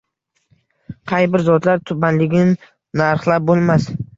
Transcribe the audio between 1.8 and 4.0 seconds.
tubanligin narxlab boʼlmas.